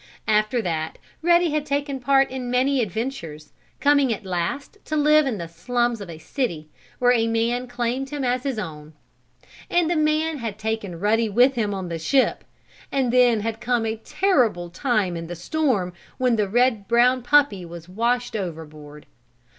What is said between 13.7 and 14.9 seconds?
a terrible